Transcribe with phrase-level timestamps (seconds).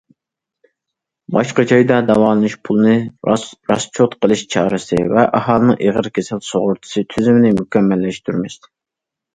[1.35, 2.95] باشقا جايدا داۋالىنىش پۇلىنى
[3.35, 8.61] راسچوت قىلىش چارىسى ۋە ئاھالىنىڭ ئېغىر كېسەل سۇغۇرتىسى تۈزۈمىنى مۇكەممەللەشتۈرىمىز.